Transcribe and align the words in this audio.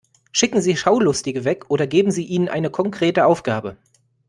Schicken 0.31 0.61
Sie 0.63 0.75
Schaulustige 0.77 1.43
weg 1.45 1.69
oder 1.69 1.85
geben 1.85 2.09
Sie 2.09 2.25
ihnen 2.25 2.49
eine 2.49 2.71
konkrete 2.71 3.27
Aufgabe. 3.27 3.77